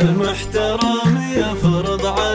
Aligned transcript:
المحترم 0.00 1.22
يفرض 1.36 2.06
عليه 2.06 2.29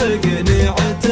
حقني 0.00 0.68
عتاب 0.68 1.09